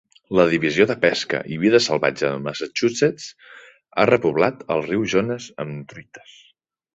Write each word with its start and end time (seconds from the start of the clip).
La 0.37 0.43
divisió 0.51 0.85
de 0.91 0.93
pesca 1.01 1.41
i 1.55 1.59
vida 1.63 1.81
salvatge 1.87 2.31
de 2.31 2.39
Massachusetts 2.45 3.27
ha 3.97 4.07
repoblat 4.11 4.65
el 4.77 4.83
riu 4.89 5.05
Jones 5.15 5.51
amb 5.67 5.87
truites. 5.93 6.35